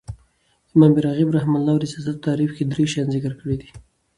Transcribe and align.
امام 0.77 0.93
راغب 1.05 1.29
رحمة 1.37 1.57
الله 1.59 1.75
د 1.79 1.85
سیاست 1.91 2.15
په 2.17 2.23
تعریف 2.27 2.49
کښي 2.55 2.65
درې 2.71 2.85
شیان 2.91 3.07
ذکر 3.15 3.33
کړي 3.39 3.55
دي. 3.61 3.69